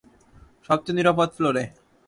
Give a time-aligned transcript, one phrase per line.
[0.69, 1.63] সবচেয়ে নিরাপদ ফ্লোরে।